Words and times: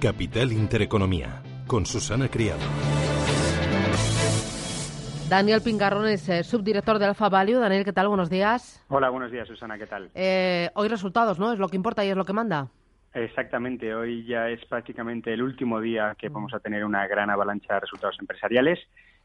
Capital 0.00 0.52
Intereconomía, 0.52 1.42
con 1.66 1.84
Susana 1.84 2.28
Criado. 2.28 2.60
Daniel 5.28 5.60
Pingarrón 5.60 6.06
es 6.06 6.28
eh, 6.28 6.44
subdirector 6.44 7.00
de 7.00 7.06
Alfa 7.06 7.28
Value. 7.28 7.58
Daniel, 7.58 7.84
¿qué 7.84 7.92
tal? 7.92 8.06
Buenos 8.06 8.30
días. 8.30 8.84
Hola, 8.88 9.10
buenos 9.10 9.32
días, 9.32 9.48
Susana, 9.48 9.76
¿qué 9.76 9.86
tal? 9.86 10.08
Eh, 10.14 10.70
hoy 10.74 10.86
resultados, 10.86 11.40
¿no? 11.40 11.52
Es 11.52 11.58
lo 11.58 11.68
que 11.68 11.76
importa 11.76 12.04
y 12.04 12.10
es 12.10 12.16
lo 12.16 12.24
que 12.24 12.32
manda. 12.32 12.68
Exactamente, 13.12 13.92
hoy 13.92 14.24
ya 14.24 14.48
es 14.48 14.64
prácticamente 14.66 15.32
el 15.32 15.42
último 15.42 15.80
día 15.80 16.14
que 16.16 16.28
vamos 16.28 16.54
a 16.54 16.60
tener 16.60 16.84
una 16.84 17.06
gran 17.08 17.28
avalancha 17.28 17.74
de 17.74 17.80
resultados 17.80 18.16
empresariales. 18.20 18.78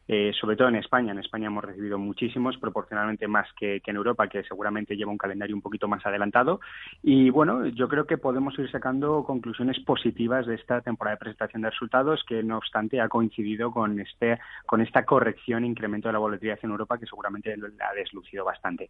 Eh, 0.06 0.34
sobre 0.40 0.58
todo 0.58 0.68
en 0.68 0.76
España. 0.76 1.14
En 1.14 1.20
España 1.20 1.48
hemos 1.48 1.64
recibido 1.64 1.98
muchísimos, 1.98 2.58
proporcionalmente 2.58 3.28
más 3.28 3.48
que, 3.58 3.82
en 3.86 3.96
Europa, 3.96 4.28
que 4.28 4.44
seguramente 4.44 4.98
lleva 4.98 5.12
un 5.12 5.18
calendario 5.18 5.56
un 5.56 5.62
poquito 5.62 5.88
más 5.88 6.06
adelantado. 6.06 6.60
Y 7.02 7.30
bueno, 7.30 7.66
yo 7.68 7.88
creo 7.88 8.06
que 8.06 8.18
podemos 8.18 8.58
ir 8.60 8.70
sacando 8.70 9.24
conclusiones 9.24 9.80
positivas 9.80 10.46
de 10.46 10.56
esta 10.56 10.82
temporada 10.82 11.16
de 11.16 11.20
presentación 11.20 11.62
de 11.62 11.70
resultados, 11.70 12.24
que 12.28 12.44
no 12.44 12.58
obstante 12.58 13.00
ha 13.00 13.08
coincidido 13.08 13.72
con, 13.72 13.98
este, 14.00 14.40
con 14.66 14.82
esta 14.82 15.06
corrección, 15.06 15.64
incremento 15.64 16.10
de 16.10 16.14
la 16.14 16.20
volatilidad 16.20 16.60
en 16.62 16.72
Europa, 16.72 16.98
que 16.98 17.06
seguramente 17.06 17.56
la 17.56 17.90
ha 17.90 17.94
deslucido 17.94 18.44
bastante. 18.44 18.90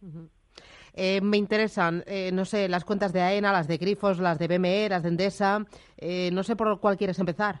Eh, 0.94 1.20
me 1.20 1.36
interesan, 1.36 2.02
eh, 2.06 2.30
no 2.32 2.44
sé, 2.44 2.68
las 2.68 2.84
cuentas 2.84 3.12
de 3.12 3.20
AENA, 3.20 3.52
las 3.52 3.68
de 3.68 3.76
Grifos, 3.76 4.18
las 4.18 4.38
de 4.38 4.48
BME, 4.48 4.88
las 4.88 5.04
de 5.04 5.10
Endesa. 5.10 5.60
no 6.32 6.42
sé 6.42 6.56
por 6.56 6.80
cuál 6.80 6.96
quieres 6.96 7.20
empezar. 7.20 7.60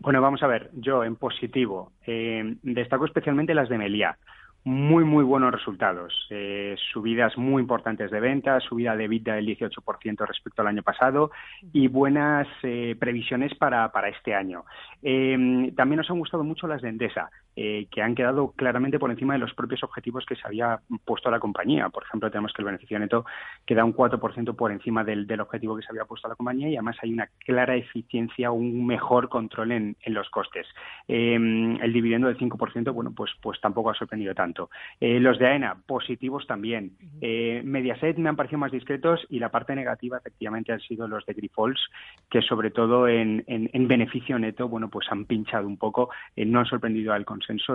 Bueno, 0.00 0.20
vamos 0.20 0.42
a 0.42 0.46
ver, 0.46 0.70
yo 0.74 1.02
en 1.02 1.16
positivo 1.16 1.92
eh, 2.06 2.56
destaco 2.62 3.04
especialmente 3.04 3.54
las 3.54 3.68
de 3.68 3.78
Meliá. 3.78 4.16
Muy, 4.64 5.04
muy 5.04 5.24
buenos 5.24 5.52
resultados. 5.52 6.26
Eh, 6.30 6.76
subidas 6.92 7.36
muy 7.38 7.62
importantes 7.62 8.10
de 8.10 8.20
ventas, 8.20 8.62
subida 8.64 8.96
de 8.96 9.08
vida 9.08 9.34
del 9.34 9.46
18% 9.46 10.26
respecto 10.26 10.62
al 10.62 10.68
año 10.68 10.82
pasado 10.82 11.30
y 11.72 11.88
buenas 11.88 12.46
eh, 12.62 12.94
previsiones 12.98 13.54
para, 13.54 13.90
para 13.90 14.08
este 14.08 14.34
año. 14.34 14.64
también 15.00 15.96
nos 15.96 16.10
han 16.10 16.18
gustado 16.18 16.44
mucho 16.44 16.66
las 16.66 16.82
de 16.82 16.90
Endesa. 16.90 17.30
Eh, 17.60 17.88
que 17.90 18.02
han 18.02 18.14
quedado 18.14 18.52
claramente 18.52 19.00
por 19.00 19.10
encima 19.10 19.32
de 19.32 19.40
los 19.40 19.52
propios 19.52 19.82
objetivos 19.82 20.24
que 20.24 20.36
se 20.36 20.46
había 20.46 20.78
puesto 21.04 21.28
la 21.28 21.40
compañía. 21.40 21.88
Por 21.88 22.04
ejemplo, 22.04 22.30
tenemos 22.30 22.52
que 22.52 22.62
el 22.62 22.66
beneficio 22.66 22.96
neto 23.00 23.24
queda 23.66 23.84
un 23.84 23.92
4% 23.92 24.54
por 24.54 24.70
encima 24.70 25.02
del, 25.02 25.26
objetivo 25.40 25.74
que 25.74 25.82
se 25.82 25.90
había 25.90 26.04
puesto 26.04 26.28
la 26.28 26.36
compañía 26.36 26.68
y 26.68 26.76
además 26.76 26.98
hay 27.02 27.12
una 27.12 27.28
clara 27.44 27.74
eficiencia, 27.74 28.52
un 28.52 28.86
mejor 28.86 29.28
control 29.28 29.72
en, 29.72 29.96
los 30.06 30.30
costes. 30.30 30.68
Em, 31.08 31.80
el 31.82 31.92
dividendo 31.92 32.28
del 32.28 32.38
5%, 32.38 32.92
bueno, 32.92 33.12
pues, 33.12 33.32
pues 33.42 33.60
tampoco 33.60 33.90
ha 33.90 33.94
sorprendido 33.94 34.36
tanto. 34.36 34.70
Eh, 35.00 35.18
los 35.18 35.36
de 35.40 35.48
AENA, 35.48 35.78
positivos 35.84 36.46
también. 36.46 36.92
Eh, 37.20 37.60
Mediaset 37.64 38.18
me 38.18 38.28
han 38.28 38.36
parecido 38.36 38.60
más 38.60 38.70
discretos 38.70 39.26
y 39.30 39.40
la 39.40 39.50
parte 39.50 39.74
negativa, 39.74 40.18
efectivamente, 40.18 40.70
han 40.70 40.80
sido 40.80 41.08
los 41.08 41.26
de 41.26 41.34
Grifols, 41.34 41.80
que 42.30 42.40
sobre 42.40 42.70
todo 42.70 43.08
en, 43.08 43.44
beneficio 43.88 44.38
neto, 44.38 44.68
bueno, 44.68 44.88
pues 44.88 45.10
han 45.10 45.24
pinchado 45.24 45.66
un 45.66 45.76
poco, 45.76 46.10
no 46.36 46.60
han 46.60 46.66
sorprendido 46.66 47.12
al 47.12 47.24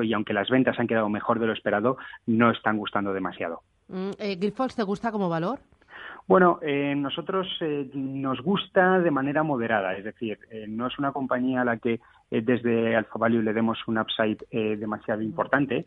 y 0.04 0.14
aunque 0.14 0.34
las 0.34 0.50
ventas 0.50 0.80
han 0.80 0.88
quedado 0.88 1.10
mejor 1.10 1.40
de 1.40 1.48
lo 1.48 1.54
esperado, 1.54 1.98
no 2.26 2.52
están 2.52 2.78
gustando 2.78 3.14
demasiado. 3.14 3.62
Mm, 3.88 4.12
eh, 4.20 4.38
¿te 4.76 4.84
gusta 4.84 5.12
como 5.12 5.30
valor? 5.30 5.60
Bueno, 6.26 6.60
eh, 6.62 6.96
nosotros 6.96 7.48
eh, 7.60 7.90
nos 7.94 8.42
gusta 8.42 9.00
de 9.00 9.12
manera 9.12 9.44
moderada, 9.44 9.94
es 9.96 10.06
decir, 10.06 10.40
eh, 10.50 10.66
no 10.70 10.88
es 10.88 10.98
una 10.98 11.12
compañía 11.12 11.62
a 11.62 11.66
la 11.66 11.78
que 11.78 12.00
desde 12.30 12.96
Alfa 12.96 13.20
Value 13.20 13.42
le 13.42 13.54
demos 13.54 13.80
un 13.88 13.98
upside 13.98 14.38
demasiado 14.78 15.22
importante, 15.22 15.86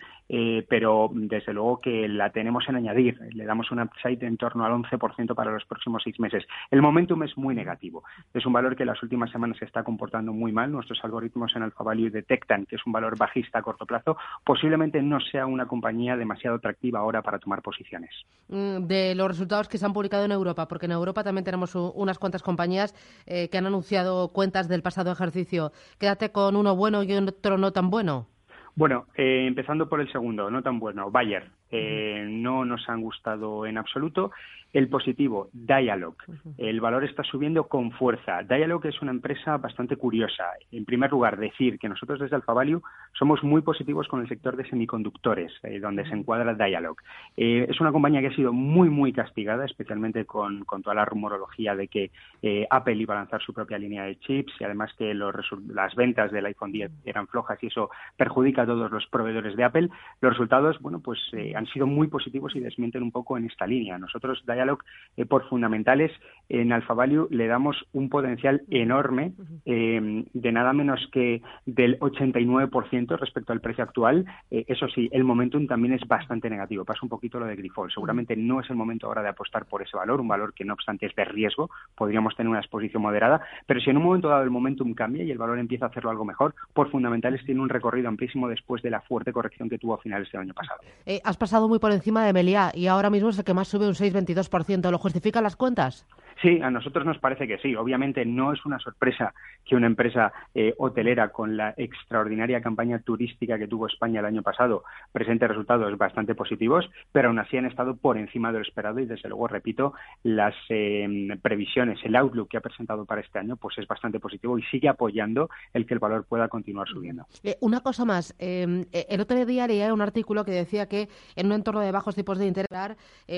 pero 0.68 1.10
desde 1.12 1.52
luego 1.52 1.80
que 1.80 2.08
la 2.08 2.30
tenemos 2.30 2.68
en 2.68 2.76
añadir, 2.76 3.18
le 3.32 3.44
damos 3.44 3.70
un 3.70 3.80
upside 3.80 4.24
en 4.24 4.36
torno 4.36 4.64
al 4.64 4.72
11% 4.72 5.34
para 5.34 5.52
los 5.52 5.64
próximos 5.64 6.02
seis 6.04 6.18
meses. 6.20 6.44
El 6.70 6.82
momentum 6.82 7.22
es 7.22 7.36
muy 7.36 7.54
negativo, 7.54 8.04
es 8.32 8.46
un 8.46 8.52
valor 8.52 8.76
que 8.76 8.84
las 8.84 9.02
últimas 9.02 9.30
semanas 9.30 9.58
se 9.58 9.64
está 9.64 9.82
comportando 9.82 10.32
muy 10.32 10.52
mal, 10.52 10.70
nuestros 10.70 11.00
algoritmos 11.02 11.54
en 11.56 11.62
Alfa 11.62 11.84
Value 11.84 12.10
detectan 12.10 12.66
que 12.66 12.76
es 12.76 12.86
un 12.86 12.92
valor 12.92 13.16
bajista 13.18 13.58
a 13.58 13.62
corto 13.62 13.86
plazo, 13.86 14.16
posiblemente 14.44 15.02
no 15.02 15.20
sea 15.20 15.46
una 15.46 15.66
compañía 15.66 16.16
demasiado 16.16 16.56
atractiva 16.56 17.00
ahora 17.00 17.22
para 17.22 17.38
tomar 17.38 17.62
posiciones. 17.62 18.10
Mm, 18.48 18.86
de 18.86 19.14
los 19.14 19.28
resultados 19.28 19.68
que 19.68 19.78
se 19.78 19.86
han 19.86 19.92
publicado 19.92 20.24
en 20.24 20.32
Europa? 20.32 20.68
Porque 20.68 20.86
en 20.86 20.92
Europa 20.92 21.24
también 21.24 21.44
tenemos 21.44 21.74
unas 21.74 22.18
cuantas 22.18 22.42
compañías 22.42 22.94
eh, 23.26 23.48
que 23.48 23.58
han 23.58 23.66
anunciado 23.66 24.28
cuentas 24.28 24.68
del 24.68 24.82
pasado 24.82 25.10
ejercicio. 25.10 25.72
Quédate 25.98 26.25
con 26.32 26.56
uno 26.56 26.76
bueno 26.76 27.02
y 27.02 27.12
otro 27.14 27.58
no 27.58 27.72
tan 27.72 27.90
bueno. 27.90 28.26
Bueno, 28.74 29.06
eh, 29.16 29.46
empezando 29.46 29.88
por 29.88 30.00
el 30.00 30.10
segundo, 30.12 30.50
no 30.50 30.62
tan 30.62 30.78
bueno, 30.78 31.10
Bayer. 31.10 31.50
Eh, 31.70 32.26
no 32.28 32.64
nos 32.64 32.88
han 32.88 33.00
gustado 33.02 33.66
en 33.66 33.78
absoluto. 33.78 34.30
El 34.72 34.88
positivo, 34.88 35.48
Dialog. 35.54 36.16
El 36.58 36.82
valor 36.82 37.02
está 37.04 37.22
subiendo 37.22 37.66
con 37.66 37.92
fuerza. 37.92 38.42
Dialog 38.42 38.84
es 38.84 39.00
una 39.00 39.10
empresa 39.10 39.56
bastante 39.56 39.96
curiosa. 39.96 40.44
En 40.70 40.84
primer 40.84 41.10
lugar, 41.10 41.38
decir 41.38 41.78
que 41.78 41.88
nosotros 41.88 42.20
desde 42.20 42.36
Alfa 42.36 42.52
Value 42.52 42.82
somos 43.18 43.42
muy 43.42 43.62
positivos 43.62 44.06
con 44.06 44.20
el 44.20 44.28
sector 44.28 44.54
de 44.54 44.68
semiconductores, 44.68 45.52
eh, 45.62 45.80
donde 45.80 46.06
se 46.06 46.14
encuadra 46.14 46.52
Dialog. 46.52 46.98
Eh, 47.38 47.66
es 47.70 47.80
una 47.80 47.90
compañía 47.90 48.20
que 48.20 48.26
ha 48.26 48.36
sido 48.36 48.52
muy, 48.52 48.90
muy 48.90 49.14
castigada, 49.14 49.64
especialmente 49.64 50.26
con, 50.26 50.66
toda 50.66 50.94
la 50.94 51.06
rumorología 51.06 51.74
de 51.74 51.88
que 51.88 52.10
eh, 52.42 52.66
Apple 52.68 52.96
iba 52.96 53.14
a 53.14 53.18
lanzar 53.18 53.40
su 53.40 53.54
propia 53.54 53.78
línea 53.78 54.04
de 54.04 54.18
chips 54.18 54.52
y 54.60 54.64
además 54.64 54.92
que 54.98 55.14
las 55.14 55.94
ventas 55.94 56.30
del 56.32 56.44
iPhone 56.44 56.72
10 56.72 56.90
eran 57.06 57.28
flojas 57.28 57.58
y 57.62 57.68
eso 57.68 57.88
perjudica 58.18 58.62
a 58.62 58.66
todos 58.66 58.90
los 58.90 59.06
proveedores 59.06 59.56
de 59.56 59.64
Apple. 59.64 59.88
Los 60.20 60.32
resultados, 60.32 60.78
bueno, 60.80 61.00
pues 61.00 61.18
han 61.56 61.66
sido 61.66 61.86
muy 61.86 62.08
positivos 62.08 62.54
y 62.54 62.60
desmienten 62.60 63.02
un 63.02 63.10
poco 63.10 63.36
en 63.36 63.46
esta 63.46 63.66
línea. 63.66 63.98
Nosotros, 63.98 64.42
Dialog, 64.46 64.78
eh, 65.16 65.24
por 65.24 65.48
fundamentales, 65.48 66.12
en 66.48 66.72
Alfa 66.72 66.94
Value 66.94 67.28
le 67.30 67.46
damos 67.46 67.76
un 67.92 68.08
potencial 68.08 68.62
enorme 68.70 69.32
eh, 69.64 70.24
de 70.32 70.52
nada 70.52 70.72
menos 70.72 71.08
que 71.12 71.42
del 71.64 71.98
89% 71.98 73.18
respecto 73.18 73.52
al 73.52 73.60
precio 73.60 73.84
actual. 73.84 74.26
Eh, 74.50 74.64
eso 74.68 74.88
sí, 74.88 75.08
el 75.12 75.24
momentum 75.24 75.66
también 75.66 75.94
es 75.94 76.06
bastante 76.06 76.50
negativo. 76.50 76.84
Pasa 76.84 77.00
un 77.02 77.08
poquito 77.08 77.40
lo 77.40 77.46
de 77.46 77.56
Grifol. 77.56 77.90
Seguramente 77.90 78.36
no 78.36 78.60
es 78.60 78.70
el 78.70 78.76
momento 78.76 79.06
ahora 79.06 79.22
de 79.22 79.28
apostar 79.28 79.66
por 79.66 79.82
ese 79.82 79.96
valor, 79.96 80.20
un 80.20 80.28
valor 80.28 80.54
que 80.54 80.64
no 80.64 80.74
obstante 80.74 81.06
es 81.06 81.14
de 81.14 81.24
riesgo. 81.24 81.70
Podríamos 81.96 82.36
tener 82.36 82.50
una 82.50 82.60
exposición 82.60 83.02
moderada, 83.02 83.40
pero 83.66 83.80
si 83.80 83.90
en 83.90 83.96
un 83.96 84.04
momento 84.04 84.28
dado 84.28 84.42
el 84.42 84.50
momentum 84.50 84.94
cambia 84.94 85.24
y 85.24 85.30
el 85.30 85.38
valor 85.38 85.58
empieza 85.58 85.86
a 85.86 85.88
hacerlo 85.88 86.10
algo 86.10 86.24
mejor, 86.24 86.54
por 86.72 86.90
fundamentales 86.90 87.44
tiene 87.44 87.60
un 87.60 87.68
recorrido 87.68 88.08
amplísimo 88.08 88.48
después 88.48 88.82
de 88.82 88.90
la 88.90 89.00
fuerte 89.00 89.32
corrección 89.32 89.68
que 89.68 89.78
tuvo 89.78 89.94
a 89.94 89.98
finales 89.98 90.30
del 90.30 90.42
año 90.42 90.54
pasado. 90.54 90.80
has 91.24 91.36
pasado 91.46 91.68
muy 91.68 91.78
por 91.78 91.92
encima 91.92 92.26
de 92.26 92.32
Meliá 92.32 92.72
y 92.74 92.88
ahora 92.88 93.08
mismo 93.08 93.28
es 93.28 93.38
el 93.38 93.44
que 93.44 93.54
más 93.54 93.68
sube 93.68 93.86
un 93.86 93.94
6,22%. 93.94 94.90
¿Lo 94.90 94.98
justifican 94.98 95.44
las 95.44 95.54
cuentas? 95.54 96.04
Sí, 96.42 96.60
a 96.62 96.70
nosotros 96.70 97.06
nos 97.06 97.18
parece 97.18 97.46
que 97.46 97.58
sí. 97.58 97.74
Obviamente 97.74 98.24
no 98.26 98.52
es 98.52 98.64
una 98.66 98.78
sorpresa 98.78 99.32
que 99.64 99.74
una 99.74 99.86
empresa 99.86 100.32
eh, 100.54 100.74
hotelera 100.78 101.30
con 101.30 101.56
la 101.56 101.74
extraordinaria 101.76 102.60
campaña 102.60 102.98
turística 103.00 103.58
que 103.58 103.66
tuvo 103.66 103.86
España 103.86 104.20
el 104.20 104.26
año 104.26 104.42
pasado 104.42 104.84
presente 105.12 105.48
resultados 105.48 105.96
bastante 105.96 106.34
positivos, 106.34 106.88
pero 107.10 107.28
aún 107.28 107.38
así 107.38 107.56
han 107.56 107.66
estado 107.66 107.96
por 107.96 108.18
encima 108.18 108.52
de 108.52 108.58
lo 108.58 108.64
esperado 108.64 109.00
y 109.00 109.06
desde 109.06 109.28
luego, 109.28 109.48
repito, 109.48 109.94
las 110.22 110.54
em, 110.68 111.38
previsiones, 111.40 111.98
el 112.04 112.16
outlook 112.16 112.48
que 112.48 112.58
ha 112.58 112.60
presentado 112.60 113.06
para 113.06 113.22
este 113.22 113.38
año 113.38 113.56
pues 113.56 113.78
es 113.78 113.86
bastante 113.86 114.20
positivo 114.20 114.58
y 114.58 114.62
sigue 114.64 114.88
apoyando 114.88 115.48
el 115.72 115.86
que 115.86 115.94
el 115.94 116.00
valor 116.00 116.26
pueda 116.26 116.48
continuar 116.48 116.86
subiendo. 116.88 117.26
Eh, 117.42 117.56
una 117.60 117.80
cosa 117.80 118.04
más, 118.04 118.34
em, 118.38 118.84
eh, 118.92 119.06
el 119.08 119.20
otro 119.20 119.44
día 119.44 119.66
leía 119.66 119.92
un 119.92 120.02
artículo 120.02 120.44
que 120.44 120.52
decía 120.52 120.86
que 120.86 121.08
en 121.34 121.46
un 121.46 121.52
entorno 121.52 121.80
de 121.80 121.92
bajos 121.92 122.14
tipos 122.14 122.38
de 122.38 122.46
interés, 122.46 122.66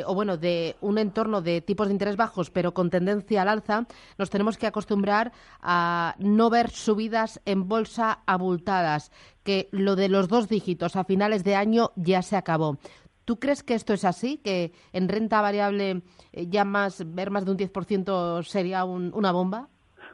o 0.07 0.15
bueno, 0.15 0.37
de 0.37 0.77
un 0.81 0.99
entorno 0.99 1.43
de 1.43 1.61
tipos 1.61 1.87
de 1.89 1.93
interés 1.93 2.17
bajos, 2.17 2.51
pero 2.51 2.73
con 2.73 2.88
tendencia 2.91 3.43
al 3.43 3.49
alza, 3.49 3.87
nos 4.19 4.31
tenemos 4.31 4.59
que 4.59 4.67
acostumbrar 4.67 5.33
a 5.61 6.15
no 6.19 6.51
ver 6.51 6.71
subidas 6.71 7.41
en 7.45 7.69
bolsa 7.69 8.21
abultadas, 8.27 9.11
que 9.45 9.69
lo 9.73 9.97
de 9.97 10.09
los 10.09 10.29
dos 10.29 10.49
dígitos 10.49 10.97
a 10.97 11.05
finales 11.05 11.45
de 11.45 11.57
año 11.57 11.91
ya 11.97 12.23
se 12.23 12.37
acabó. 12.37 12.79
¿Tú 13.25 13.39
crees 13.39 13.63
que 13.63 13.75
esto 13.75 13.93
es 13.93 14.05
así? 14.05 14.39
¿Que 14.43 14.73
en 14.93 15.09
renta 15.09 15.43
variable 15.43 16.03
eh, 16.33 16.47
ya 16.49 16.65
más, 16.65 17.05
ver 17.15 17.31
más 17.31 17.45
de 17.45 17.51
un 17.51 17.59
10% 17.59 18.43
sería 18.43 18.85
una 18.85 19.33
bomba? 19.33 19.69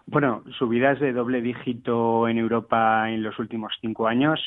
Bueno, 0.07 0.43
subidas 0.59 1.01
de 1.01 1.13
doble 1.13 1.41
dígito 1.41 2.29
en 2.29 2.39
Europa 2.39 3.09
en 3.11 3.23
los 3.23 3.39
últimos 3.39 3.73
cinco 3.81 4.07
años 4.07 4.41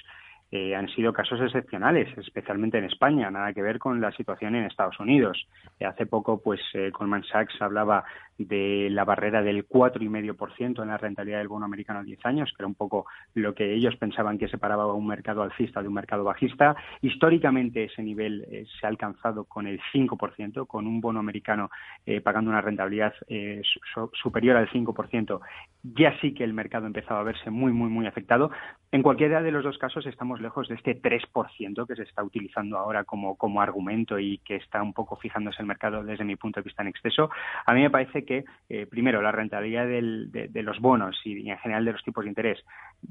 eh, 0.49 0.75
han 0.75 0.87
sido 0.89 1.11
casos 1.11 1.41
excepcionales, 1.41 2.07
especialmente 2.17 2.77
en 2.77 2.85
España, 2.85 3.29
nada 3.29 3.51
que 3.51 3.61
ver 3.61 3.79
con 3.79 3.99
la 3.99 4.13
situación 4.13 4.55
en 4.55 4.63
Estados 4.63 4.97
Unidos. 4.97 5.45
Eh, 5.77 5.85
hace 5.85 6.05
poco, 6.05 6.41
pues, 6.41 6.61
eh, 6.73 6.89
Goldman 6.91 7.25
Sachs 7.25 7.61
hablaba 7.61 8.05
de 8.37 8.87
la 8.91 9.03
barrera 9.03 9.41
del 9.41 9.67
4,5% 9.67 10.83
en 10.83 10.89
la 10.89 10.97
rentabilidad 10.97 11.39
del 11.39 11.49
bono 11.49 11.65
americano 11.65 11.99
a 11.99 12.03
10 12.03 12.25
años, 12.25 12.49
que 12.55 12.61
era 12.61 12.67
un 12.67 12.75
poco 12.75 13.07
lo 13.33 13.53
que 13.53 13.73
ellos 13.73 13.95
pensaban 13.97 14.37
que 14.37 14.47
separaba 14.47 14.93
un 14.93 15.07
mercado 15.07 15.41
alcista 15.41 15.81
de 15.81 15.89
un 15.89 15.95
mercado 15.95 16.23
bajista. 16.23 16.75
Históricamente 17.01 17.85
ese 17.85 18.03
nivel 18.03 18.45
se 18.79 18.85
ha 18.85 18.89
alcanzado 18.89 19.43
con 19.45 19.67
el 19.67 19.81
5%, 19.91 20.67
con 20.67 20.85
un 20.85 21.01
bono 21.01 21.19
americano 21.19 21.71
pagando 22.23 22.51
una 22.51 22.61
rentabilidad 22.61 23.13
superior 24.13 24.55
al 24.55 24.69
5%. 24.69 25.39
Ya 25.95 26.15
sí 26.21 26.35
que 26.35 26.43
el 26.43 26.53
mercado 26.53 26.85
empezaba 26.85 27.21
a 27.21 27.23
verse 27.23 27.49
muy, 27.49 27.73
muy, 27.73 27.89
muy 27.89 28.05
afectado. 28.05 28.51
En 28.91 29.01
cualquiera 29.01 29.41
de 29.41 29.51
los 29.51 29.63
dos 29.63 29.79
casos 29.79 30.05
estamos 30.05 30.36
lejos 30.41 30.67
de 30.67 30.75
este 30.75 31.01
3% 31.01 31.87
que 31.87 31.95
se 31.95 32.03
está 32.03 32.23
utilizando 32.23 32.77
ahora 32.77 33.03
como, 33.03 33.35
como 33.35 33.61
argumento 33.61 34.19
y 34.19 34.39
que 34.39 34.55
está 34.55 34.81
un 34.81 34.93
poco 34.93 35.15
fijándose 35.15 35.61
el 35.61 35.67
mercado 35.67 36.03
desde 36.03 36.23
mi 36.23 36.35
punto 36.35 36.59
de 36.59 36.65
vista 36.65 36.81
en 36.81 36.89
exceso. 36.89 37.29
A 37.65 37.73
mí 37.73 37.81
me 37.81 37.89
parece 37.89 38.25
que, 38.25 38.45
eh, 38.69 38.85
primero, 38.85 39.21
la 39.21 39.31
rentabilidad 39.31 39.85
de, 39.85 40.47
de, 40.49 40.63
los 40.63 40.79
bonos 40.79 41.15
y 41.23 41.49
en 41.49 41.57
general 41.59 41.85
de 41.85 41.93
los 41.93 42.03
tipos 42.03 42.23
de 42.23 42.29
interés 42.29 42.63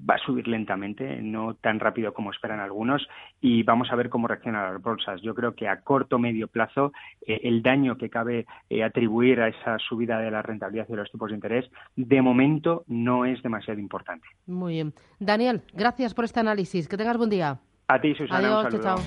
va 0.09 0.15
a 0.15 0.19
subir 0.19 0.49
lentamente, 0.49 1.21
no 1.23 1.55
tan 1.55 1.81
rápido 1.81 2.13
como 2.13 2.31
esperan 2.31 2.61
algunos, 2.61 3.07
y 3.41 3.63
vamos 3.63 3.91
a 3.91 3.97
ver 3.97 4.09
cómo 4.09 4.29
reaccionan 4.29 4.73
las 4.73 4.83
bolsas. 4.83 5.23
Yo 5.23 5.35
creo 5.35 5.55
que 5.55 5.69
a 5.69 5.81
corto 5.81 6.19
medio 6.19 6.49
plazo 6.49 6.93
eh, 7.27 7.41
el 7.45 7.63
daño 7.63 7.97
que 7.97 8.11
cabe 8.11 8.47
eh, 8.69 8.83
atribuir 8.83 9.41
a 9.41 9.49
esa 9.49 9.79
subida 9.79 10.19
de 10.19 10.31
la 10.31 10.43
rentabilidad 10.43 10.89
de 10.89 10.97
los 10.97 11.11
tipos 11.11 11.31
de 11.31 11.37
interés 11.37 11.71
de 11.95 12.23
momento 12.23 12.85
no 12.89 13.25
es 13.25 13.43
demasiado 13.43 13.81
importante. 13.81 14.27
Muy 14.47 14.75
bien. 14.75 14.95
Daniel, 15.19 15.63
gracias 15.73 16.15
por 16.15 16.25
este 16.25 16.41
análisis. 16.41 16.89
Que 16.89 16.97
tengas 16.97 17.16
buen 17.17 17.31
día. 17.31 17.59
A 17.89 18.01
ti, 18.01 18.15
Susana. 18.15 18.39
Adiós, 18.39 18.75
un 18.75 18.83
saludo. 18.83 19.03